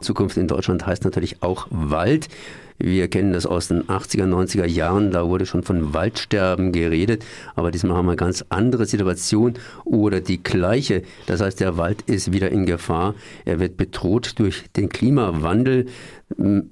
Zukunft 0.00 0.36
in 0.36 0.48
Deutschland 0.48 0.86
heißt 0.86 1.04
natürlich 1.04 1.42
auch 1.42 1.66
Wald. 1.70 2.28
Wir 2.78 3.08
kennen 3.08 3.32
das 3.32 3.44
aus 3.44 3.68
den 3.68 3.82
80er, 3.84 4.24
90er 4.24 4.66
Jahren, 4.66 5.10
da 5.10 5.26
wurde 5.26 5.46
schon 5.46 5.62
von 5.64 5.94
Waldsterben 5.94 6.72
geredet, 6.72 7.24
aber 7.56 7.70
diesmal 7.70 7.96
haben 7.96 8.06
wir 8.06 8.12
eine 8.12 8.16
ganz 8.16 8.44
andere 8.48 8.86
Situation 8.86 9.54
oder 9.84 10.20
die 10.20 10.42
gleiche. 10.42 11.02
Das 11.26 11.40
heißt, 11.40 11.60
der 11.60 11.76
Wald 11.76 12.02
ist 12.02 12.32
wieder 12.32 12.50
in 12.50 12.66
Gefahr. 12.66 13.14
Er 13.44 13.58
wird 13.58 13.76
bedroht 13.76 14.38
durch 14.38 14.64
den 14.76 14.88
Klimawandel 14.88 15.86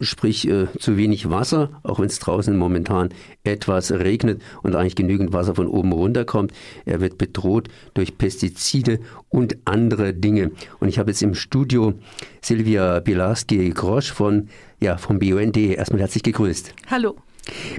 sprich 0.01 0.49
äh, 0.49 0.67
zu 0.79 0.97
wenig 0.97 1.31
Wasser, 1.31 1.71
auch 1.83 1.99
wenn 1.99 2.07
es 2.07 2.19
draußen 2.19 2.57
momentan 2.57 3.09
etwas 3.43 3.91
regnet 3.91 4.43
und 4.63 4.77
eigentlich 4.77 4.97
genügend 4.97 5.33
Wasser 5.33 5.55
von 5.55 5.67
oben 5.67 5.93
runterkommt. 5.93 6.53
Er 6.85 7.01
wird 7.01 7.17
bedroht 7.17 7.69
durch 7.95 8.19
Pestizide 8.19 9.01
und 9.31 9.57
andere 9.65 10.13
Dinge. 10.13 10.51
Und 10.79 10.89
ich 10.89 10.99
habe 10.99 11.11
jetzt 11.11 11.23
im 11.23 11.35
Studio 11.35 11.95
Silvia 12.43 13.01
Bilarski-Grosch 13.01 14.13
von 14.13 14.49
ja, 14.81 14.97
vom 14.97 15.19
BUND. 15.19 15.57
Erstmal 15.57 16.01
herzlich 16.01 16.23
gegrüßt. 16.23 16.75
Hallo. 16.91 17.17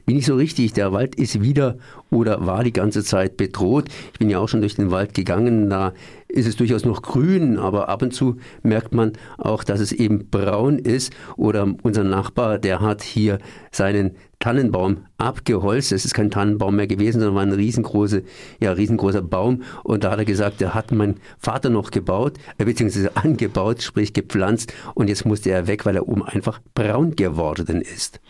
Bin 0.06 0.18
ich 0.18 0.26
so 0.26 0.36
richtig, 0.36 0.72
der 0.74 0.94
Wald 0.94 1.16
ist 1.16 1.42
wieder 1.42 1.78
oder 2.10 2.46
war 2.46 2.64
die 2.64 2.72
ganze 2.72 3.04
Zeit 3.04 3.36
bedroht. 3.36 3.90
Ich 4.14 4.20
bin 4.20 4.30
ja 4.30 4.40
auch 4.40 4.48
schon 4.48 4.62
durch 4.62 4.76
den 4.76 4.92
Wald 4.92 5.14
gegangen, 5.14 5.70
da 5.70 5.94
ist 6.30 6.48
es 6.48 6.56
durchaus 6.56 6.86
noch 6.86 7.02
grün, 7.02 7.58
aber 7.58 7.90
ab 7.90 8.02
und 8.02 8.14
zu 8.14 8.38
merkt 8.64 8.94
man 8.94 9.14
auch, 9.38 9.66
dass 9.66 9.82
es 9.82 9.92
eben 9.92 10.30
braun 10.30 10.80
ist. 10.80 11.14
Oder 11.36 11.68
unser 11.84 12.06
Nachbar, 12.06 12.60
der 12.60 12.80
hat 12.80 13.04
hier 13.04 13.40
seinen 13.72 14.16
Tannenbaum 14.48 15.00
abgeholzt. 15.18 15.92
Es 15.92 16.06
ist 16.06 16.14
kein 16.14 16.32
Tannenbaum 16.32 16.78
mehr 16.78 16.88
gewesen, 16.88 17.20
sondern 17.20 17.36
war 17.36 17.42
ein 17.42 17.52
riesengroße, 17.52 18.24
ja, 18.62 18.72
riesengroßer 18.72 19.22
Baum. 19.22 19.64
Und 19.84 20.06
da 20.06 20.12
hat 20.12 20.20
er 20.20 20.24
gesagt, 20.24 20.62
der 20.62 20.74
hat 20.74 20.94
mein 20.94 21.16
Vater 21.38 21.70
noch 21.70 21.92
gebaut, 21.92 22.38
äh, 22.58 22.64
beziehungsweise 22.64 23.12
angebaut, 23.18 23.82
sprich 23.82 24.14
gepflanzt. 24.14 24.74
Und 24.94 25.10
jetzt 25.10 25.26
musste 25.26 25.50
er 25.50 25.68
weg, 25.68 25.86
weil 25.86 25.98
er 25.98 26.08
oben 26.08 26.24
einfach 26.24 26.62
braun 26.76 27.18
geworden 27.18 27.82
ist. 27.82 28.22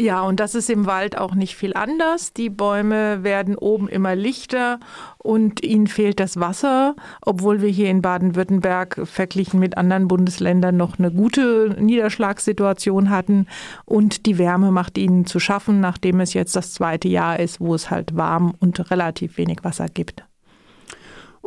Ja, 0.00 0.22
und 0.22 0.38
das 0.38 0.54
ist 0.54 0.70
im 0.70 0.86
Wald 0.86 1.18
auch 1.18 1.34
nicht 1.34 1.56
viel 1.56 1.74
anders. 1.74 2.32
Die 2.32 2.50
Bäume 2.50 3.24
werden 3.24 3.56
oben 3.56 3.88
immer 3.88 4.14
lichter 4.14 4.78
und 5.18 5.64
ihnen 5.64 5.88
fehlt 5.88 6.20
das 6.20 6.38
Wasser, 6.38 6.94
obwohl 7.20 7.62
wir 7.62 7.68
hier 7.68 7.90
in 7.90 8.00
Baden-Württemberg 8.00 9.00
verglichen 9.02 9.58
mit 9.58 9.76
anderen 9.76 10.06
Bundesländern 10.06 10.76
noch 10.76 11.00
eine 11.00 11.10
gute 11.10 11.76
Niederschlagssituation 11.80 13.10
hatten. 13.10 13.48
Und 13.86 14.26
die 14.26 14.38
Wärme 14.38 14.70
macht 14.70 14.98
ihnen 14.98 15.26
zu 15.26 15.40
schaffen, 15.40 15.80
nachdem 15.80 16.20
es 16.20 16.32
jetzt 16.32 16.54
das 16.54 16.74
zweite 16.74 17.08
Jahr 17.08 17.40
ist, 17.40 17.60
wo 17.60 17.74
es 17.74 17.90
halt 17.90 18.16
warm 18.16 18.54
und 18.60 18.92
relativ 18.92 19.36
wenig 19.36 19.64
Wasser 19.64 19.88
gibt 19.88 20.22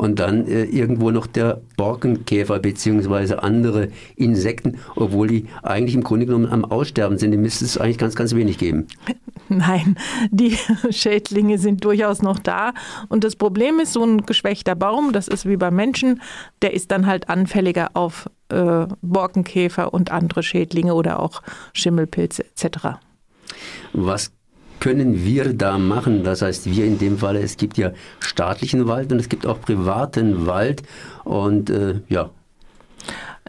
und 0.02 0.17
dann 0.17 0.47
äh, 0.47 0.63
irgendwo 0.63 1.11
noch 1.11 1.27
der 1.27 1.61
Borkenkäfer 1.77 2.57
beziehungsweise 2.57 3.44
andere 3.44 3.89
Insekten, 4.16 4.80
obwohl 4.95 5.27
die 5.27 5.45
eigentlich 5.61 5.94
im 5.94 6.02
Grunde 6.03 6.25
genommen 6.25 6.52
am 6.52 6.66
Aussterben 6.66 7.19
sind. 7.19 7.30
Die 7.30 7.38
müsste 7.38 7.66
es 7.66 7.77
eigentlich 7.77 7.99
ganz, 7.99 8.16
ganz 8.16 8.33
wenig 8.33 8.57
geben. 8.57 8.88
Nein, 9.49 9.95
die 10.31 10.57
Schädlinge 10.89 11.59
sind 11.59 11.85
durchaus 11.85 12.23
noch 12.23 12.39
da. 12.39 12.73
Und 13.09 13.23
das 13.23 13.35
Problem 13.35 13.79
ist, 13.79 13.94
so 13.94 14.03
ein 14.03 14.25
geschwächter 14.25 14.73
Baum, 14.73 15.13
das 15.13 15.27
ist 15.27 15.47
wie 15.47 15.57
beim 15.57 15.75
Menschen, 15.75 16.19
der 16.63 16.73
ist 16.73 16.89
dann 16.89 17.05
halt 17.05 17.29
anfälliger 17.29 17.91
auf 17.94 18.27
äh, 18.49 18.88
Borkenkäfer 19.03 19.94
und 19.94 20.11
andere 20.11 20.41
Schädlinge 20.41 20.95
oder 20.95 21.19
auch 21.19 21.44
Schimmelpilze 21.73 22.44
etc. 22.44 22.97
Was 23.94 24.31
können 24.82 25.24
wir 25.24 25.54
da 25.54 25.78
machen? 25.78 26.26
Das 26.26 26.42
heißt, 26.42 26.66
wir 26.66 26.84
in 26.84 27.00
dem 27.00 27.18
Fall, 27.18 27.38
es 27.38 27.56
gibt 27.56 27.78
ja 27.78 27.92
staatlichen 28.20 28.88
Wald 28.88 29.14
und 29.14 29.20
es 29.20 29.30
gibt 29.30 29.46
auch 29.46 29.62
privaten 29.62 30.48
Wald 30.48 30.84
und 31.24 31.70
äh, 31.70 32.02
ja. 32.10 32.32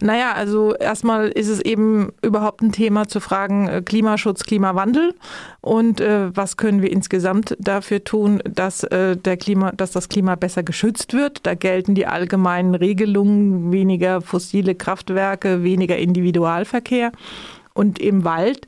Naja, 0.01 0.33
also 0.33 0.75
erstmal 0.75 1.29
ist 1.29 1.49
es 1.49 1.61
eben 1.61 2.13
überhaupt 2.23 2.61
ein 2.61 2.73
Thema 2.73 3.09
zu 3.09 3.21
fragen, 3.21 3.69
äh, 3.69 3.83
Klimaschutz, 3.83 4.45
Klimawandel 4.45 5.15
und 5.61 6.01
äh, 6.01 6.35
was 6.37 6.57
können 6.57 6.83
wir 6.83 6.91
insgesamt 6.91 7.57
dafür 7.59 8.05
tun, 8.05 8.43
dass, 8.45 8.85
äh, 8.85 9.17
der 9.17 9.37
Klima, 9.37 9.73
dass 9.73 9.93
das 9.93 10.09
Klima 10.09 10.35
besser 10.35 10.63
geschützt 10.63 11.15
wird. 11.15 11.47
Da 11.47 11.55
gelten 11.55 11.95
die 11.95 12.07
allgemeinen 12.07 12.75
Regelungen, 12.75 13.73
weniger 13.73 14.21
fossile 14.21 14.75
Kraftwerke, 14.75 15.63
weniger 15.63 15.97
Individualverkehr 15.97 17.13
und 17.75 17.99
im 17.99 18.25
Wald 18.25 18.67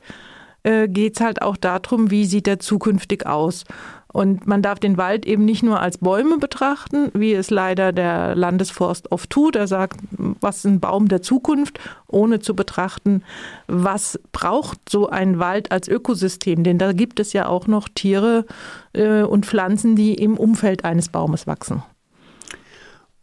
äh, 0.65 0.87
geht 0.87 1.15
es 1.15 1.21
halt 1.21 1.41
auch 1.41 1.57
darum, 1.57 2.11
wie 2.11 2.25
sieht 2.25 2.47
er 2.47 2.59
zukünftig 2.59 3.25
aus. 3.25 3.63
Und 4.07 4.47
man 4.47 4.61
darf 4.61 4.79
den 4.79 4.97
Wald 4.97 5.25
eben 5.25 5.43
nicht 5.43 5.61
nur 5.61 5.81
als 5.81 5.97
Bäume 5.97 6.37
betrachten, 6.37 7.11
wie 7.13 7.33
es 7.33 7.49
leider 7.49 7.91
der 7.91 8.33
Landesforst 8.33 9.11
oft 9.11 9.29
tut. 9.29 9.57
Er 9.57 9.67
sagt, 9.67 9.99
was 10.09 10.59
ist 10.59 10.65
ein 10.65 10.79
Baum 10.79 11.09
der 11.09 11.21
Zukunft, 11.21 11.79
ohne 12.07 12.39
zu 12.39 12.55
betrachten, 12.55 13.23
was 13.67 14.17
braucht 14.31 14.89
so 14.89 15.09
ein 15.09 15.37
Wald 15.37 15.71
als 15.71 15.89
Ökosystem. 15.89 16.63
Denn 16.63 16.77
da 16.77 16.93
gibt 16.93 17.19
es 17.19 17.33
ja 17.33 17.47
auch 17.47 17.67
noch 17.67 17.89
Tiere 17.89 18.45
äh, 18.93 19.23
und 19.23 19.45
Pflanzen, 19.45 19.97
die 19.97 20.13
im 20.13 20.37
Umfeld 20.37 20.85
eines 20.85 21.09
Baumes 21.09 21.45
wachsen. 21.45 21.83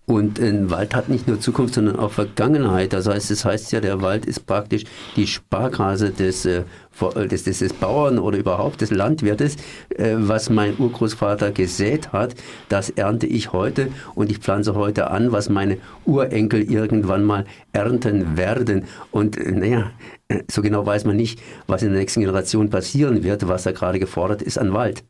Und 0.04 0.40
ein 0.40 0.68
Wald 0.68 0.96
hat 0.96 1.08
nicht 1.08 1.28
nur 1.28 1.38
Zukunft, 1.38 1.74
sondern 1.74 1.96
auch 1.96 2.10
Vergangenheit. 2.10 2.92
Das 2.92 3.06
heißt, 3.06 3.30
es 3.30 3.38
das 3.38 3.44
heißt 3.44 3.72
ja, 3.72 3.80
der 3.80 4.02
Wald 4.02 4.26
ist 4.26 4.46
praktisch 4.46 4.82
die 5.14 5.28
Sparkasse 5.28 6.10
des, 6.10 6.44
äh, 6.44 6.64
äh, 7.14 7.28
des, 7.28 7.44
des, 7.44 7.60
des 7.60 7.72
Bauern 7.72 8.18
oder 8.18 8.36
überhaupt 8.36 8.80
des 8.80 8.90
Landwirtes. 8.90 9.56
Äh, 9.90 10.14
was 10.16 10.50
mein 10.50 10.76
Urgroßvater 10.76 11.52
gesät 11.52 12.12
hat, 12.12 12.34
das 12.68 12.90
ernte 12.90 13.28
ich 13.28 13.52
heute 13.52 13.88
und 14.16 14.30
ich 14.32 14.38
pflanze 14.38 14.74
heute 14.74 15.08
an, 15.10 15.30
was 15.30 15.48
meine 15.48 15.78
Urenkel 16.04 16.62
irgendwann 16.62 17.22
mal 17.22 17.44
ernten 17.72 18.36
werden. 18.36 18.86
Und 19.12 19.38
naja, 19.38 19.92
so 20.50 20.62
genau 20.62 20.84
weiß 20.84 21.04
man 21.04 21.16
nicht, 21.16 21.40
was 21.68 21.82
in 21.82 21.90
der 21.90 22.00
nächsten 22.00 22.20
Generation 22.20 22.70
passieren 22.70 23.22
wird, 23.22 23.46
was 23.46 23.62
da 23.62 23.70
gerade 23.70 24.00
gefordert 24.00 24.42
ist 24.42 24.58
an 24.58 24.72
Wald. 24.72 25.04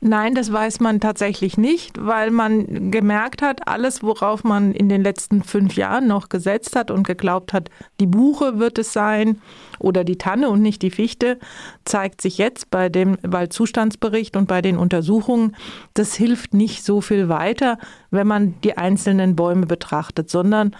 Nein, 0.00 0.36
das 0.36 0.52
weiß 0.52 0.78
man 0.78 1.00
tatsächlich 1.00 1.58
nicht, 1.58 1.96
weil 1.98 2.30
man 2.30 2.92
gemerkt 2.92 3.42
hat, 3.42 3.66
alles, 3.66 4.00
worauf 4.00 4.44
man 4.44 4.72
in 4.72 4.88
den 4.88 5.02
letzten 5.02 5.42
fünf 5.42 5.74
Jahren 5.74 6.06
noch 6.06 6.28
gesetzt 6.28 6.76
hat 6.76 6.92
und 6.92 7.04
geglaubt 7.04 7.52
hat, 7.52 7.68
die 7.98 8.06
Buche 8.06 8.60
wird 8.60 8.78
es 8.78 8.92
sein 8.92 9.40
oder 9.80 10.04
die 10.04 10.16
Tanne 10.16 10.50
und 10.50 10.62
nicht 10.62 10.82
die 10.82 10.92
Fichte, 10.92 11.36
zeigt 11.84 12.20
sich 12.20 12.38
jetzt 12.38 12.70
bei 12.70 12.88
dem 12.88 13.18
Waldzustandsbericht 13.22 14.36
und 14.36 14.46
bei 14.46 14.62
den 14.62 14.76
Untersuchungen, 14.76 15.56
das 15.94 16.14
hilft 16.14 16.54
nicht 16.54 16.84
so 16.84 17.00
viel 17.00 17.28
weiter, 17.28 17.76
wenn 18.12 18.28
man 18.28 18.54
die 18.62 18.78
einzelnen 18.78 19.34
Bäume 19.34 19.66
betrachtet, 19.66 20.30
sondern 20.30 20.76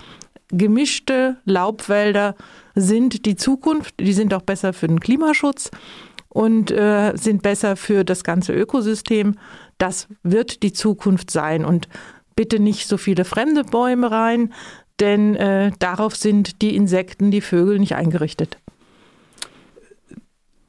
gemischte 0.50 1.38
Laubwälder 1.44 2.36
sind 2.76 3.26
die 3.26 3.34
Zukunft, 3.34 3.98
die 3.98 4.12
sind 4.12 4.32
auch 4.32 4.42
besser 4.42 4.72
für 4.72 4.86
den 4.86 5.00
Klimaschutz 5.00 5.72
und 6.28 6.71
äh, 6.71 7.12
sind 7.16 7.43
besser 7.43 7.77
für 7.77 8.05
das 8.05 8.25
ganze 8.25 8.53
Ökosystem. 8.53 9.37
Das 9.78 10.09
wird 10.22 10.62
die 10.62 10.72
Zukunft 10.72 11.31
sein. 11.31 11.65
Und 11.65 11.89
bitte 12.37 12.61
nicht 12.61 12.89
so 12.89 12.97
viele 12.97 13.25
fremde 13.25 13.65
Bäume 13.65 14.11
rein, 14.11 14.53
denn 15.00 15.34
äh, 15.37 15.72
darauf 15.78 16.16
sind 16.16 16.62
die 16.62 16.77
Insekten, 16.77 17.31
die 17.31 17.41
Vögel 17.41 17.78
nicht 17.78 17.94
eingerichtet. 17.94 18.59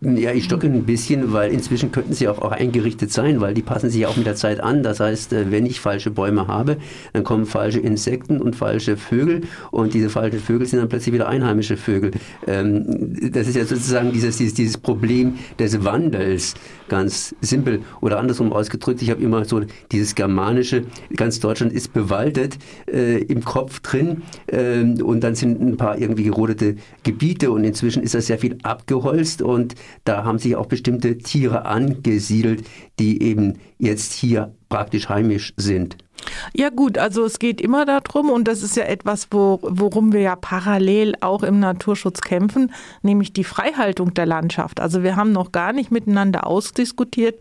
Ja, 0.01 0.31
ich 0.31 0.45
stocke 0.45 0.65
ein 0.65 0.85
bisschen, 0.85 1.33
weil 1.33 1.51
inzwischen 1.51 1.91
könnten 1.91 2.13
sie 2.13 2.29
auch, 2.29 2.39
auch 2.39 2.53
eingerichtet 2.53 3.11
sein, 3.11 3.41
weil 3.41 3.53
die 3.53 3.61
passen 3.61 3.89
sich 3.89 4.05
auch 4.05 4.15
mit 4.15 4.25
der 4.25 4.35
Zeit 4.35 4.61
an. 4.61 4.81
Das 4.81 5.01
heißt, 5.01 5.33
äh, 5.33 5.51
wenn 5.51 5.65
ich 5.65 5.81
falsche 5.81 6.09
Bäume 6.09 6.47
habe, 6.47 6.77
dann 7.11 7.25
kommen 7.25 7.45
falsche 7.45 7.81
Insekten 7.81 8.39
und 8.41 8.55
falsche 8.55 8.95
Vögel 8.95 9.41
und 9.71 9.93
diese 9.93 10.09
falschen 10.09 10.39
Vögel 10.39 10.67
sind 10.67 10.79
dann 10.79 10.87
plötzlich 10.87 11.13
wieder 11.13 11.27
einheimische 11.27 11.75
Vögel. 11.75 12.11
Ähm, 12.47 13.13
das 13.33 13.49
ist 13.49 13.57
ja 13.57 13.65
sozusagen 13.65 14.13
dieses, 14.13 14.37
dieses, 14.37 14.53
dieses 14.53 14.77
Problem 14.77 15.33
des 15.59 15.83
Wandels, 15.83 16.53
ganz 16.87 17.35
simpel 17.41 17.81
oder 17.99 18.19
andersrum 18.19 18.53
ausgedrückt. 18.53 19.01
Ich 19.01 19.09
habe 19.09 19.21
immer 19.21 19.43
so 19.43 19.63
dieses 19.91 20.15
germanische, 20.15 20.83
ganz 21.13 21.41
Deutschland 21.41 21.73
ist 21.73 21.91
bewaldet 21.91 22.57
äh, 22.89 23.21
im 23.23 23.43
Kopf 23.43 23.81
drin 23.81 24.21
äh, 24.47 24.79
und 24.79 25.25
dann 25.25 25.35
sind 25.35 25.61
ein 25.61 25.75
paar 25.75 25.97
irgendwie 25.97 26.23
gerodete 26.23 26.77
Gebiete 27.03 27.51
und 27.51 27.65
inzwischen 27.65 28.01
ist 28.01 28.15
das 28.15 28.27
sehr 28.27 28.39
viel 28.39 28.57
abgeholzt 28.63 29.41
und 29.41 29.75
da 30.03 30.23
haben 30.23 30.39
sich 30.39 30.55
auch 30.55 30.67
bestimmte 30.67 31.17
Tiere 31.17 31.65
angesiedelt, 31.65 32.67
die 32.99 33.21
eben 33.21 33.59
jetzt 33.77 34.13
hier 34.13 34.53
praktisch 34.69 35.09
heimisch 35.09 35.53
sind. 35.57 35.97
Ja 36.53 36.69
gut, 36.69 36.97
also 36.97 37.23
es 37.23 37.39
geht 37.39 37.61
immer 37.61 37.85
darum, 37.85 38.29
und 38.29 38.47
das 38.47 38.63
ist 38.63 38.75
ja 38.75 38.83
etwas, 38.83 39.27
wo, 39.31 39.59
worum 39.61 40.13
wir 40.13 40.21
ja 40.21 40.35
parallel 40.35 41.15
auch 41.21 41.43
im 41.43 41.59
Naturschutz 41.59 42.21
kämpfen, 42.21 42.71
nämlich 43.01 43.33
die 43.33 43.43
Freihaltung 43.43 44.13
der 44.13 44.25
Landschaft. 44.25 44.79
Also 44.79 45.03
wir 45.03 45.15
haben 45.15 45.31
noch 45.31 45.51
gar 45.51 45.73
nicht 45.73 45.91
miteinander 45.91 46.45
ausdiskutiert, 46.45 47.39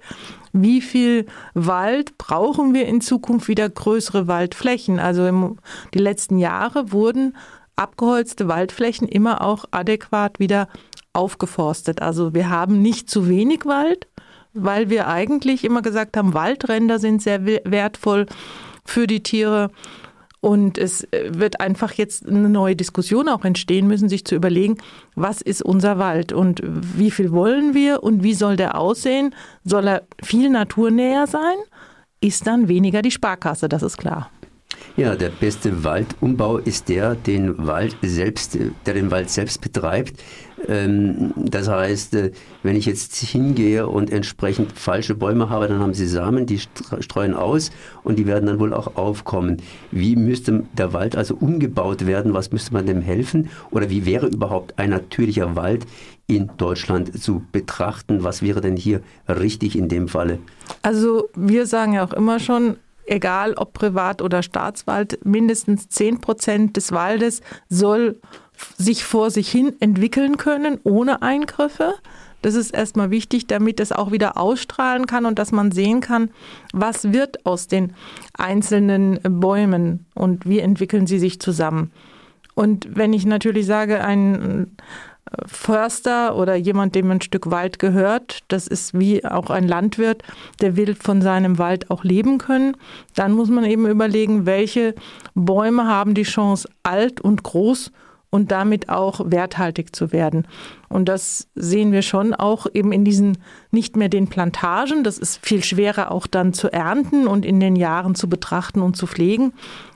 wie 0.53 0.81
viel 0.81 1.27
Wald 1.55 2.19
brauchen 2.19 2.75
wir 2.75 2.87
in 2.87 3.01
Zukunft 3.01 3.49
wieder 3.49 3.69
größere 3.69 4.27
Waldflächen. 4.27 4.99
Also 4.99 5.27
im, 5.27 5.59
die 5.95 5.99
letzten 5.99 6.39
Jahre 6.39 6.93
wurden 6.93 7.37
abgeholzte 7.77 8.49
Waldflächen 8.49 9.07
immer 9.07 9.43
auch 9.43 9.67
adäquat 9.71 10.41
wieder 10.41 10.69
aufgeforstet. 11.13 12.03
Also 12.03 12.35
wir 12.35 12.51
haben 12.51 12.83
nicht 12.83 13.11
zu 13.11 13.29
wenig 13.29 13.67
Wald, 13.67 14.07
weil 14.55 14.91
wir 14.91 15.09
eigentlich 15.09 15.65
immer 15.65 15.83
gesagt 15.83 16.17
haben, 16.17 16.35
Waldränder 16.35 16.99
sind 16.99 17.23
sehr 17.23 17.45
wertvoll 17.45 18.27
für 18.85 19.07
die 19.07 19.23
Tiere. 19.23 19.71
Und 20.41 20.79
es 20.79 21.03
äh, 21.11 21.31
wird 21.35 21.61
einfach 21.61 21.93
jetzt 21.95 22.29
eine 22.29 22.49
neue 22.49 22.77
Diskussion 22.77 23.29
auch 23.29 23.45
entstehen 23.45 23.89
müssen, 23.89 24.09
sich 24.09 24.25
zu 24.25 24.37
überlegen, 24.37 24.77
was 25.17 25.43
ist 25.43 25.63
unser 25.63 25.99
Wald 25.99 26.33
und 26.33 26.63
wie 26.65 27.11
viel 27.11 27.33
wollen 27.33 27.75
wir 27.75 28.05
und 28.05 28.23
wie 28.23 28.35
soll 28.35 28.57
der 28.57 28.79
aussehen? 28.79 29.35
Soll 29.65 29.89
er 29.89 30.03
viel 30.23 30.49
naturnäher 30.49 31.27
sein? 31.27 31.57
Ist 32.21 32.47
dann 32.47 32.69
weniger 32.69 33.03
die 33.03 33.11
Sparkasse, 33.11 33.69
das 33.69 33.83
ist 33.83 33.97
klar. 33.97 34.31
Ja, 34.97 35.15
der 35.17 35.31
beste 35.31 35.85
Waldumbau 35.85 36.59
ist 36.59 36.89
der, 36.89 37.15
den 37.15 37.67
Wald 37.67 37.97
selbst, 38.03 38.59
der 38.87 38.95
den 38.95 39.11
Wald 39.11 39.31
selbst 39.31 39.61
betreibt. 39.61 40.21
Ähm, 40.67 41.33
das 41.37 41.69
heißt, 41.69 42.15
äh, 42.15 42.33
wenn 42.63 42.77
ich 42.77 42.87
jetzt 42.87 43.15
hingehe 43.17 43.87
und 43.87 44.11
entsprechend 44.11 44.73
falsche 44.73 45.15
Bäume 45.15 45.51
habe, 45.51 45.69
dann 45.69 45.81
haben 45.81 45.95
sie 45.95 46.07
Samen, 46.07 46.47
die 46.47 46.61
streuen 47.01 47.35
aus 47.35 47.71
und 48.05 48.19
die 48.19 48.27
werden 48.27 48.47
dann 48.47 48.59
wohl 48.59 48.75
auch 48.75 48.97
aufkommen. 48.97 49.59
Wie 49.91 50.17
müsste 50.17 50.65
der 50.77 50.93
Wald 50.93 51.17
also 51.17 51.35
umgebaut 51.35 52.07
werden? 52.07 52.35
Was 52.35 52.53
müsste 52.53 52.73
man 52.73 52.87
dem 52.87 53.01
helfen? 53.01 53.51
Oder 53.71 53.91
wie 53.91 54.07
wäre 54.07 54.27
überhaupt 54.27 54.79
ein 54.79 54.91
natürlicher 54.91 55.57
Wald 55.57 55.87
in 56.27 56.51
Deutschland 56.57 57.21
zu 57.21 57.43
betrachten? 57.53 58.23
Was 58.25 58.43
wäre 58.43 58.61
denn 58.61 58.77
hier 58.77 59.01
richtig 59.29 59.77
in 59.77 59.89
dem 59.89 60.09
Falle? 60.09 60.39
Also 60.83 61.29
wir 61.35 61.67
sagen 61.67 61.95
ja 61.95 62.05
auch 62.05 62.13
immer 62.13 62.39
schon, 62.41 62.77
egal 63.09 63.55
ob 63.55 63.73
Privat- 63.73 64.23
oder 64.23 64.43
Staatswald, 64.43 65.25
mindestens 65.25 65.89
10 65.89 66.21
Prozent 66.21 66.77
des 66.77 66.93
Waldes 66.93 67.41
soll 67.69 68.21
sich 68.77 69.05
vor 69.05 69.31
sich 69.31 69.51
hin 69.51 69.75
entwickeln 69.81 70.37
können, 70.37 70.81
ohne 70.85 71.23
Eingriffe. 71.23 71.95
Das 72.43 72.55
ist 72.55 72.73
erstmal 72.73 73.11
wichtig, 73.11 73.47
damit 73.47 73.81
es 73.81 73.91
auch 73.91 74.13
wieder 74.13 74.37
ausstrahlen 74.37 75.07
kann 75.07 75.27
und 75.27 75.39
dass 75.39 75.51
man 75.51 75.73
sehen 75.73 76.01
kann, 76.01 76.31
was 76.73 77.13
wird 77.13 77.45
aus 77.47 77.67
den 77.67 77.95
einzelnen 78.37 79.19
Bäumen 79.23 80.07
und 80.15 80.49
wie 80.49 80.61
entwickeln 80.61 81.07
sie 81.07 81.19
sich 81.19 81.41
zusammen. 81.41 81.91
Und 82.55 82.97
wenn 82.97 83.13
ich 83.13 83.27
natürlich 83.27 83.67
sage, 83.67 84.05
ein 84.05 84.77
Förster 85.47 86.37
oder 86.37 86.55
jemand, 86.55 86.95
dem 86.95 87.11
ein 87.11 87.21
Stück 87.21 87.51
Wald 87.51 87.79
gehört, 87.79 88.41
das 88.49 88.67
ist 88.67 88.99
wie 88.99 89.25
auch 89.25 89.51
ein 89.51 89.69
Landwirt, 89.69 90.23
der 90.61 90.77
will 90.77 90.95
von 90.95 91.23
seinem 91.23 91.59
Wald 91.59 91.91
auch 91.91 92.05
leben 92.05 92.39
können, 92.39 92.77
dann 93.15 93.33
muss 93.33 93.49
man 93.49 93.65
eben 93.65 93.87
überlegen, 93.87 94.47
welche 94.47 94.95
Bäume 95.35 95.87
haben 95.87 96.15
die 96.15 96.23
Chance, 96.23 96.69
alt 96.83 97.21
und 97.21 97.43
groß 97.43 97.91
und 98.31 98.51
damit 98.51 98.89
auch 98.89 99.31
werthaltig 99.31 99.95
zu 99.95 100.13
werden. 100.13 100.47
Und 100.89 101.09
das 101.09 101.49
sehen 101.55 101.93
wir 101.93 102.03
schon 102.03 102.35
auch 102.35 102.67
eben 102.73 102.93
in 102.93 103.05
diesen 103.05 103.39
nicht 103.71 103.97
mehr 103.97 104.09
den 104.09 104.29
Plantagen. 104.29 105.05
Das 105.05 105.19
ist 105.19 105.45
viel 105.45 105.63
schwerer 105.65 106.11
auch 106.11 106.27
dann 106.27 106.53
zu 106.53 106.73
ernten 106.73 107.27
und 107.27 107.47
in 107.47 107.61
den 107.61 107.77
Jahren 107.77 108.15
zu 108.15 108.29
betrachten 108.29 108.83
und 108.83 108.97
zu 108.97 109.07
pflegen. 109.07 109.53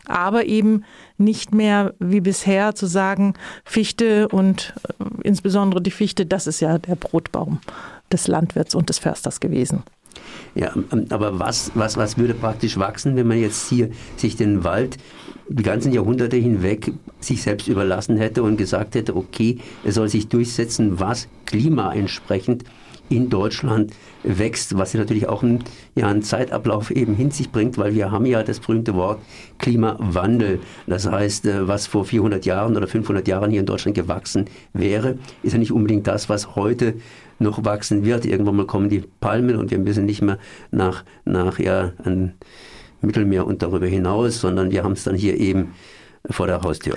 Aber 0.07 0.47
eben 0.47 0.85
nicht 1.19 1.55
mehr 1.55 1.95
wie 1.99 2.21
bisher 2.21 2.75
zu 2.75 2.87
sagen, 2.87 3.35
Fichte 3.65 4.29
und 4.29 4.75
äh, 4.99 5.05
insbesondere 5.23 5.83
die 5.83 5.91
Fichte, 5.91 6.27
das 6.27 6.47
ist 6.47 6.61
ja 6.61 6.79
der 6.79 6.97
Brotbaum 6.97 7.61
des 8.11 8.29
Landwirts 8.29 8.75
und 8.75 8.89
des 8.89 8.99
Försters 8.99 9.41
gewesen. 9.41 9.83
Ja, 10.55 10.73
ähm, 10.75 11.07
aber 11.11 11.39
was, 11.39 11.71
was, 11.75 11.97
was 11.97 12.19
würde 12.19 12.35
praktisch 12.35 12.79
wachsen, 12.79 13.17
wenn 13.17 13.27
man 13.27 13.39
jetzt 13.39 13.69
hier 13.69 13.91
sich 14.17 14.37
den 14.37 14.65
Wald 14.65 14.99
die 15.49 15.63
ganzen 15.63 15.93
Jahrhunderte 15.93 16.37
hinweg 16.37 16.93
sich 17.21 17.43
selbst 17.43 17.69
überlassen 17.69 18.17
hätte 18.17 18.43
und 18.43 18.57
gesagt 18.57 18.95
hätte, 18.95 19.17
okay, 19.17 19.59
er 19.85 19.93
soll 19.93 20.09
sich 20.09 20.29
durchsetzen, 20.29 20.99
was 21.01 21.29
Klima 21.47 21.93
entsprechend 21.93 22.65
in 23.09 23.29
Deutschland 23.29 23.93
wächst, 24.23 24.79
was 24.79 24.95
natürlich 24.95 25.29
auch 25.29 25.43
einen, 25.43 25.65
ja, 25.95 26.09
einen 26.09 26.23
Zeitablauf 26.23 26.91
eben 26.91 27.15
hin 27.15 27.31
sich 27.31 27.51
bringt, 27.51 27.77
weil 27.77 27.95
wir 27.95 28.11
haben 28.11 28.25
ja 28.27 28.43
das 28.43 28.61
berühmte 28.61 28.95
Wort 28.95 29.21
Klimawandel. 29.59 30.61
Das 30.87 31.11
heißt, 31.11 31.47
äh, 31.47 31.69
was 31.69 31.87
vor 31.87 32.05
400 32.05 32.47
Jahren 32.47 32.77
oder 32.77 32.87
500 32.87 33.27
Jahren 33.29 33.51
hier 33.51 33.61
in 33.61 33.67
Deutschland 33.67 33.97
gewachsen 33.97 34.47
wäre, 34.73 35.19
ist 35.43 35.53
ja 35.53 35.59
nicht 35.59 35.73
unbedingt 35.73 36.07
das, 36.07 36.29
was 36.29 36.57
heute 36.57 36.95
noch 37.39 37.65
wachsen 37.65 38.05
wird. 38.05 38.25
Irgendwann 38.25 38.57
mal 38.57 38.67
kommen 38.67 38.89
die 38.89 39.03
Palmen 39.21 39.57
und 39.57 39.71
wir 39.71 39.79
müssen 39.79 40.07
nicht 40.07 40.23
mehr 40.23 40.39
nach, 40.71 41.05
nach 41.25 41.59
ja, 41.59 41.93
ein 42.05 42.35
Mittelmeer 43.03 43.47
und 43.47 43.63
darüber 43.63 43.87
hinaus, 43.87 44.41
sondern 44.41 44.71
wir 44.71 44.85
haben 44.85 44.93
es 44.93 45.05
dann 45.05 45.15
hier 45.15 45.39
eben 45.39 45.75
vor 46.31 46.47
der 46.47 46.63
Haustür. 46.63 46.97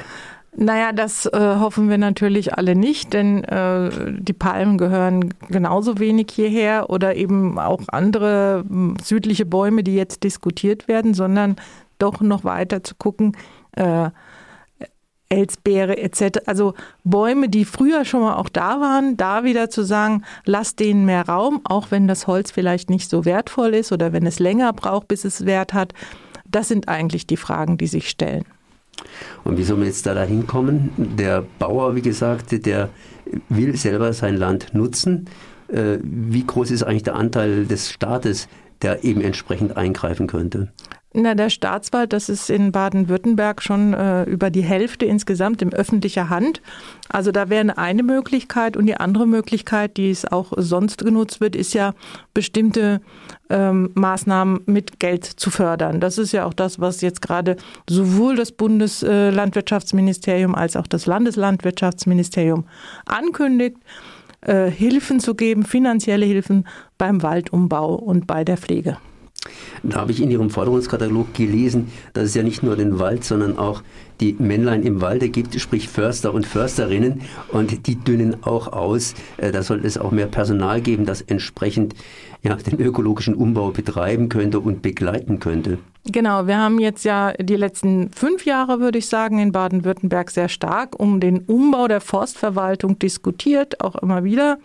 Naja, 0.57 0.93
das 0.93 1.25
äh, 1.25 1.37
hoffen 1.37 1.89
wir 1.89 1.97
natürlich 1.97 2.53
alle 2.53 2.75
nicht, 2.75 3.11
denn 3.11 3.43
äh, 3.43 3.89
die 4.17 4.33
Palmen 4.33 4.77
gehören 4.77 5.33
genauso 5.49 5.99
wenig 5.99 6.27
hierher 6.31 6.89
oder 6.89 7.15
eben 7.15 7.59
auch 7.59 7.81
andere 7.87 8.63
südliche 9.03 9.45
Bäume, 9.45 9.83
die 9.83 9.95
jetzt 9.95 10.23
diskutiert 10.23 10.87
werden, 10.87 11.13
sondern 11.13 11.57
doch 11.99 12.21
noch 12.21 12.45
weiter 12.45 12.83
zu 12.83 12.95
gucken, 12.95 13.35
äh, 13.73 14.09
Elsbeere 15.35 15.97
etc. 15.97 16.39
Also 16.45 16.73
Bäume, 17.03 17.49
die 17.49 17.65
früher 17.65 18.05
schon 18.05 18.21
mal 18.21 18.35
auch 18.35 18.49
da 18.49 18.79
waren, 18.79 19.17
da 19.17 19.43
wieder 19.43 19.69
zu 19.69 19.83
sagen, 19.83 20.23
lass 20.45 20.75
denen 20.75 21.05
mehr 21.05 21.27
Raum, 21.27 21.61
auch 21.65 21.91
wenn 21.91 22.07
das 22.07 22.25
Holz 22.27 22.51
vielleicht 22.51 22.89
nicht 22.89 23.09
so 23.09 23.25
wertvoll 23.25 23.73
ist 23.75 23.91
oder 23.91 24.13
wenn 24.13 24.25
es 24.25 24.39
länger 24.39 24.71
braucht, 24.73 25.07
bis 25.09 25.25
es 25.25 25.45
Wert 25.45 25.73
hat. 25.73 25.93
Das 26.49 26.69
sind 26.69 26.87
eigentlich 26.87 27.27
die 27.27 27.37
Fragen, 27.37 27.77
die 27.77 27.87
sich 27.87 28.09
stellen. 28.09 28.45
Und 29.43 29.57
wie 29.57 29.63
soll 29.63 29.77
man 29.77 29.87
jetzt 29.87 30.05
da 30.05 30.13
dahin 30.13 30.47
kommen? 30.47 30.91
Der 30.95 31.43
Bauer, 31.59 31.95
wie 31.95 32.01
gesagt, 32.01 32.65
der 32.65 32.89
will 33.49 33.75
selber 33.75 34.13
sein 34.13 34.37
Land 34.37 34.73
nutzen. 34.73 35.25
Äh, 35.67 35.97
wie 36.01 36.45
groß 36.45 36.71
ist 36.71 36.83
eigentlich 36.83 37.03
der 37.03 37.15
Anteil 37.15 37.65
des 37.65 37.91
Staates, 37.91 38.47
der 38.85 39.03
eben 39.03 39.21
entsprechend 39.21 39.75
eingreifen 39.75 40.27
könnte? 40.27 40.69
Na, 41.17 41.33
der 41.33 41.49
Staatswald, 41.49 42.13
das 42.13 42.27
ist 42.27 42.49
in 42.49 42.71
Baden-Württemberg 42.71 43.63
schon 43.63 43.93
äh, 43.93 44.23
über 44.25 44.49
die 44.49 44.63
Hälfte 44.63 45.05
insgesamt 45.05 45.61
in 45.61 45.73
öffentlicher 45.73 46.29
Hand. 46.29 46.61
Also 47.07 47.31
da 47.31 47.49
wäre 47.49 47.77
eine 47.77 48.03
Möglichkeit 48.03 48.75
und 48.75 48.85
die 48.85 48.97
andere 48.97 49.25
Möglichkeit, 49.25 49.95
die 49.95 50.11
es 50.11 50.29
auch 50.29 50.51
sonst 50.57 51.05
genutzt 51.05 51.39
wird, 51.39 51.55
ist 51.55 51.73
ja 51.73 51.93
bestimmte 52.33 52.99
ähm, 53.49 53.91
Maßnahmen 53.95 54.63
mit 54.65 54.99
Geld 54.99 55.23
zu 55.23 55.51
fördern. 55.51 56.01
Das 56.01 56.17
ist 56.17 56.33
ja 56.33 56.45
auch 56.45 56.53
das, 56.53 56.81
was 56.81 56.99
jetzt 56.99 57.21
gerade 57.21 57.55
sowohl 57.89 58.35
das 58.35 58.51
Bundeslandwirtschaftsministerium 58.51 60.53
als 60.53 60.75
auch 60.75 60.85
das 60.85 61.05
Landeslandwirtschaftsministerium 61.05 62.65
ankündigt. 63.05 63.77
Äh, 64.45 64.69
Hilfen 64.69 65.19
zu 65.19 65.33
geben, 65.33 65.63
finanzielle 65.63 66.25
Hilfen 66.25 66.67
beim 66.97 67.23
Waldumbau 67.23 67.95
und 67.95 68.27
bei 68.27 68.43
der 68.43 68.57
Pflege. 68.57 68.97
Da 69.83 69.97
habe 69.97 70.11
ich 70.11 70.21
in 70.21 70.31
Ihrem 70.31 70.49
Forderungskatalog 70.49 71.33
gelesen, 71.33 71.91
dass 72.13 72.25
es 72.25 72.35
ja 72.35 72.43
nicht 72.43 72.63
nur 72.63 72.75
den 72.75 72.99
Wald, 72.99 73.23
sondern 73.23 73.57
auch 73.57 73.83
die 74.19 74.35
Männlein 74.39 74.83
im 74.83 75.01
Walde 75.01 75.29
gibt, 75.29 75.59
sprich 75.59 75.89
Förster 75.89 76.33
und 76.33 76.45
Försterinnen, 76.45 77.21
und 77.51 77.87
die 77.87 77.95
dünnen 77.95 78.37
auch 78.43 78.71
aus. 78.71 79.13
Äh, 79.37 79.51
da 79.51 79.61
sollte 79.61 79.85
es 79.87 79.97
auch 79.97 80.11
mehr 80.11 80.27
Personal 80.27 80.81
geben, 80.81 81.05
das 81.05 81.21
entsprechend 81.21 81.95
ja, 82.41 82.55
den 82.55 82.79
ökologischen 82.79 83.35
Umbau 83.35 83.71
betreiben 83.71 84.29
könnte 84.29 84.59
und 84.59 84.81
begleiten 84.81 85.39
könnte. 85.39 85.79
Genau, 86.05 86.45
wir 86.45 86.57
haben 86.57 86.79
jetzt 86.79 87.03
ja 87.03 87.33
die 87.33 87.55
letzten 87.55 88.11
fünf 88.11 88.45
Jahre, 88.45 88.79
würde 88.79 88.99
ich 88.99 89.07
sagen, 89.07 89.39
in 89.39 89.51
Baden-Württemberg 89.51 90.29
sehr 90.29 90.49
stark 90.49 90.99
um 90.99 91.19
den 91.19 91.39
Umbau 91.39 91.87
der 91.87 92.01
Forstverwaltung 92.01 92.99
diskutiert, 92.99 93.81
auch 93.81 93.95
immer 93.95 94.23
wieder. 94.23 94.59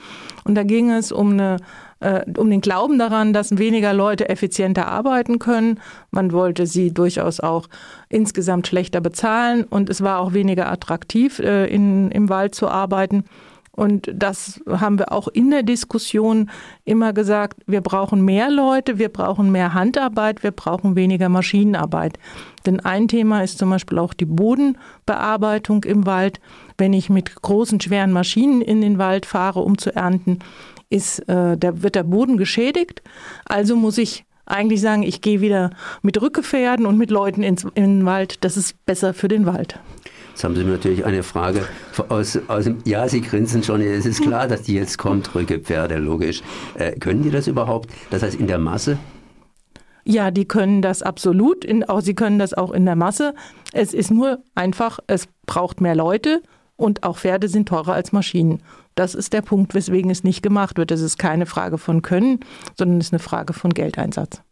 Und 0.44 0.54
da 0.54 0.62
ging 0.62 0.90
es 0.90 1.10
um 1.10 1.32
eine 1.32 1.56
äh, 2.00 2.24
um 2.36 2.50
den 2.50 2.60
Glauben 2.60 2.98
daran, 2.98 3.32
dass 3.32 3.58
weniger 3.58 3.92
Leute 3.92 4.28
effizienter 4.28 4.88
arbeiten 4.88 5.38
können. 5.38 5.80
Man 6.10 6.32
wollte 6.32 6.66
sie 6.66 6.92
durchaus 6.92 7.40
auch 7.40 7.68
insgesamt 8.08 8.66
schlechter 8.66 9.00
bezahlen 9.00 9.64
und 9.64 9.88
es 9.88 10.02
war 10.02 10.18
auch 10.18 10.32
weniger 10.32 10.70
attraktiv, 10.70 11.38
äh, 11.38 11.66
in, 11.66 12.10
im 12.10 12.28
Wald 12.28 12.54
zu 12.54 12.68
arbeiten. 12.68 13.24
Und 13.80 14.10
das 14.12 14.60
haben 14.68 14.98
wir 14.98 15.10
auch 15.10 15.26
in 15.26 15.50
der 15.50 15.62
Diskussion 15.62 16.50
immer 16.84 17.14
gesagt, 17.14 17.62
wir 17.66 17.80
brauchen 17.80 18.22
mehr 18.22 18.50
Leute, 18.50 18.98
wir 18.98 19.08
brauchen 19.08 19.50
mehr 19.50 19.72
Handarbeit, 19.72 20.42
wir 20.42 20.50
brauchen 20.50 20.96
weniger 20.96 21.30
Maschinenarbeit. 21.30 22.18
Denn 22.66 22.80
ein 22.80 23.08
Thema 23.08 23.42
ist 23.42 23.56
zum 23.56 23.70
Beispiel 23.70 23.98
auch 23.98 24.12
die 24.12 24.26
Bodenbearbeitung 24.26 25.84
im 25.84 26.04
Wald. 26.04 26.40
Wenn 26.76 26.92
ich 26.92 27.08
mit 27.08 27.34
großen, 27.40 27.80
schweren 27.80 28.12
Maschinen 28.12 28.60
in 28.60 28.82
den 28.82 28.98
Wald 28.98 29.24
fahre, 29.24 29.60
um 29.60 29.78
zu 29.78 29.96
ernten, 29.96 30.40
ist, 30.90 31.20
äh, 31.20 31.56
da 31.56 31.82
wird 31.82 31.94
der 31.94 32.04
Boden 32.04 32.36
geschädigt. 32.36 33.00
Also 33.46 33.76
muss 33.76 33.96
ich 33.96 34.26
eigentlich 34.44 34.82
sagen, 34.82 35.04
ich 35.04 35.22
gehe 35.22 35.40
wieder 35.40 35.70
mit 36.02 36.20
Rückgefährden 36.20 36.84
und 36.84 36.98
mit 36.98 37.10
Leuten 37.10 37.42
ins, 37.42 37.64
in 37.74 38.00
den 38.00 38.04
Wald. 38.04 38.44
Das 38.44 38.58
ist 38.58 38.84
besser 38.84 39.14
für 39.14 39.28
den 39.28 39.46
Wald. 39.46 39.78
Jetzt 40.30 40.44
haben 40.44 40.54
Sie 40.54 40.64
natürlich 40.64 41.04
eine 41.04 41.22
Frage 41.22 41.66
aus, 42.08 42.38
aus 42.48 42.64
dem, 42.64 42.78
ja, 42.84 43.08
Sie 43.08 43.20
grinsen 43.20 43.62
schon, 43.62 43.80
es 43.80 44.06
ist 44.06 44.22
klar, 44.22 44.48
dass 44.48 44.62
die 44.62 44.74
jetzt 44.74 44.98
kommt, 44.98 45.34
Rückgepferde, 45.34 45.96
logisch. 45.96 46.42
Äh, 46.74 46.92
können 46.98 47.22
die 47.22 47.30
das 47.30 47.46
überhaupt? 47.46 47.90
Das 48.10 48.22
heißt 48.22 48.38
in 48.38 48.46
der 48.46 48.58
Masse? 48.58 48.98
Ja, 50.04 50.30
die 50.30 50.46
können 50.46 50.82
das 50.82 51.02
absolut, 51.02 51.64
in, 51.64 51.84
auch, 51.84 52.00
sie 52.00 52.14
können 52.14 52.38
das 52.38 52.54
auch 52.54 52.72
in 52.72 52.86
der 52.86 52.96
Masse. 52.96 53.34
Es 53.72 53.92
ist 53.92 54.10
nur 54.10 54.42
einfach, 54.54 54.98
es 55.06 55.28
braucht 55.46 55.80
mehr 55.80 55.94
Leute 55.94 56.42
und 56.76 57.02
auch 57.02 57.18
Pferde 57.18 57.48
sind 57.48 57.68
teurer 57.68 57.92
als 57.92 58.12
Maschinen. 58.12 58.62
Das 58.94 59.14
ist 59.14 59.32
der 59.32 59.42
Punkt, 59.42 59.74
weswegen 59.74 60.10
es 60.10 60.24
nicht 60.24 60.42
gemacht 60.42 60.78
wird. 60.78 60.90
Es 60.90 61.00
ist 61.00 61.18
keine 61.18 61.46
Frage 61.46 61.78
von 61.78 62.02
Können, 62.02 62.40
sondern 62.76 62.98
es 62.98 63.08
ist 63.08 63.12
eine 63.12 63.20
Frage 63.20 63.52
von 63.52 63.72
Geldeinsatz. 63.72 64.42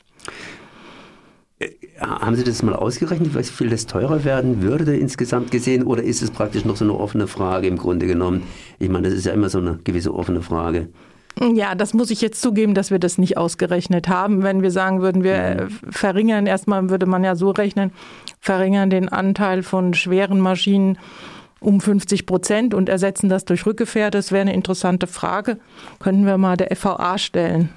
Haben 2.00 2.36
Sie 2.36 2.44
das 2.44 2.62
mal 2.62 2.74
ausgerechnet, 2.74 3.34
wie 3.34 3.42
viel 3.42 3.70
das 3.70 3.86
teurer 3.86 4.24
werden 4.24 4.62
würde 4.62 4.96
insgesamt 4.96 5.50
gesehen? 5.50 5.84
Oder 5.84 6.02
ist 6.02 6.22
es 6.22 6.30
praktisch 6.30 6.64
noch 6.64 6.76
so 6.76 6.84
eine 6.84 6.94
offene 6.94 7.26
Frage 7.26 7.66
im 7.66 7.76
Grunde 7.76 8.06
genommen? 8.06 8.42
Ich 8.78 8.88
meine, 8.88 9.08
das 9.08 9.18
ist 9.18 9.26
ja 9.26 9.32
immer 9.32 9.48
so 9.48 9.58
eine 9.58 9.78
gewisse 9.84 10.14
offene 10.14 10.42
Frage. 10.42 10.88
Ja, 11.54 11.74
das 11.74 11.94
muss 11.94 12.10
ich 12.10 12.20
jetzt 12.20 12.40
zugeben, 12.40 12.74
dass 12.74 12.90
wir 12.90 12.98
das 12.98 13.16
nicht 13.16 13.36
ausgerechnet 13.36 14.08
haben. 14.08 14.42
Wenn 14.42 14.62
wir 14.62 14.70
sagen 14.70 15.00
würden, 15.00 15.22
wir 15.22 15.68
verringern, 15.88 16.46
erstmal 16.46 16.90
würde 16.90 17.06
man 17.06 17.22
ja 17.22 17.36
so 17.36 17.50
rechnen, 17.50 17.92
verringern 18.40 18.90
den 18.90 19.08
Anteil 19.08 19.62
von 19.62 19.94
schweren 19.94 20.40
Maschinen 20.40 20.98
um 21.60 21.80
50 21.80 22.26
Prozent 22.26 22.74
und 22.74 22.88
ersetzen 22.88 23.28
das 23.28 23.44
durch 23.44 23.66
Rückgefährte. 23.66 24.18
Das 24.18 24.32
wäre 24.32 24.42
eine 24.42 24.54
interessante 24.54 25.06
Frage. 25.06 25.58
Könnten 26.00 26.26
wir 26.26 26.38
mal 26.38 26.56
der 26.56 26.74
FVA 26.74 27.18
stellen. 27.18 27.70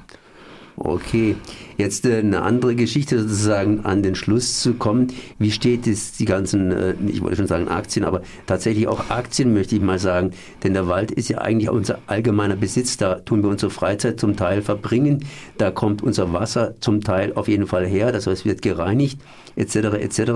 Okay, 0.78 1.36
jetzt 1.78 2.06
äh, 2.06 2.20
eine 2.20 2.42
andere 2.42 2.76
Geschichte 2.76 3.20
sozusagen 3.20 3.82
an 3.82 4.04
den 4.04 4.16
Schluss 4.16 4.62
zu 4.62 4.74
kommen. 4.74 5.08
Wie 5.38 5.52
steht 5.52 5.86
es 5.86 6.14
die 6.14 6.26
ganzen, 6.26 6.72
äh, 6.72 6.96
ich 7.08 7.22
wollte 7.22 7.38
schon 7.38 7.48
sagen 7.48 7.68
Aktien, 7.68 8.06
aber 8.06 8.22
tatsächlich 8.48 8.88
auch 8.88 9.10
Aktien 9.10 9.54
möchte 9.54 9.76
ich 9.76 9.82
mal 9.82 10.00
sagen, 10.00 10.32
denn 10.64 10.74
der 10.74 10.88
Wald 10.88 11.12
ist 11.12 11.30
ja 11.30 11.40
eigentlich 11.40 11.70
unser 11.70 12.00
allgemeiner 12.08 12.56
Besitz. 12.56 12.98
Da 12.98 13.16
tun 13.16 13.44
wir 13.44 13.50
unsere 13.50 13.70
Freizeit 13.70 14.20
zum 14.20 14.36
Teil 14.38 14.62
verbringen. 14.62 15.26
Da 15.58 15.72
kommt 15.72 16.02
unser 16.02 16.34
Wasser 16.34 16.76
zum 16.80 17.02
Teil 17.02 17.34
auf 17.34 17.48
jeden 17.48 17.68
Fall 17.68 17.86
her. 17.86 18.12
Das 18.12 18.28
heißt, 18.28 18.46
wird 18.46 18.62
gereinigt 18.62 19.20
etc. 19.56 19.76
etc. 20.00 20.32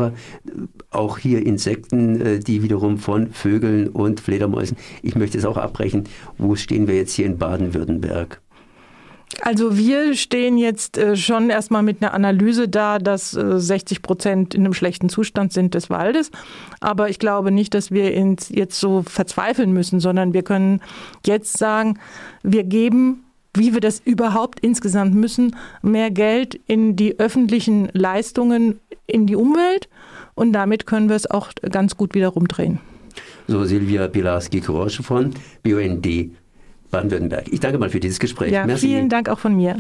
Auch 0.92 1.18
hier 1.18 1.46
Insekten, 1.46 2.22
äh, 2.22 2.40
die 2.40 2.62
wiederum 2.62 2.98
von 2.98 3.32
Vögeln 3.32 3.88
und 3.88 4.20
Fledermäusen. 4.20 4.78
Ich 5.02 5.16
möchte 5.16 5.38
es 5.38 5.46
auch 5.46 5.58
abbrechen. 5.58 6.04
Wo 6.38 6.56
stehen 6.56 6.88
wir 6.88 6.96
jetzt 6.96 7.14
hier 7.14 7.26
in 7.26 7.38
Baden-Württemberg? 7.38 8.42
Also 9.42 9.78
wir 9.78 10.14
stehen 10.16 10.58
jetzt 10.58 10.98
äh, 10.98 11.16
schon 11.16 11.50
erstmal 11.50 11.84
mit 11.84 12.02
einer 12.02 12.14
Analyse 12.14 12.68
da, 12.68 13.00
dass 13.00 13.32
60 13.32 13.98
äh, 13.98 14.02
Prozent 14.02 14.56
in 14.56 14.64
einem 14.64 14.74
schlechten 14.74 15.10
Zustand 15.10 15.52
sind 15.52 15.74
des 15.74 15.90
Waldes. 15.90 16.32
Aber 16.80 17.10
ich 17.10 17.20
glaube 17.20 17.52
nicht, 17.52 17.74
dass 17.74 17.92
wir 17.92 18.12
jetzt 18.14 18.80
so 18.80 19.04
verzweifeln 19.04 19.74
müssen, 19.74 20.00
sondern 20.00 20.34
wir 20.34 20.44
können 20.44 20.82
jetzt 21.26 21.58
sagen, 21.58 22.00
wir 22.44 22.64
geben 22.64 23.22
wie 23.58 23.74
wir 23.74 23.80
das 23.80 24.02
überhaupt 24.04 24.60
insgesamt 24.60 25.16
müssen, 25.16 25.56
mehr 25.82 26.12
Geld 26.12 26.60
in 26.68 26.98
die 26.98 27.20
öffentlichen 27.20 27.90
Leistungen 27.94 28.80
in 29.08 29.28
die 29.28 29.36
Umwelt 29.36 29.88
und 30.36 30.54
damit 30.54 30.86
können 30.86 31.10
wir 31.10 31.16
es 31.16 31.30
auch 31.30 31.50
ganz 31.72 31.96
gut 31.96 32.14
wieder 32.14 32.30
rumdrehen. 32.30 32.80
So 33.48 33.64
Silvia 33.64 34.08
Pilarski-Korosche 34.08 35.04
von 35.04 35.32
BUND 35.64 36.06
Baden-Württemberg. 36.96 37.46
Ich 37.52 37.60
danke 37.60 37.78
mal 37.78 37.90
für 37.90 38.00
dieses 38.00 38.20
Gespräch. 38.20 38.52
Ja, 38.52 38.66
Merci. 38.66 38.88
vielen 38.88 39.10
Dank 39.10 39.30
auch 39.30 39.40
von 39.40 39.56
mir. 39.56 39.78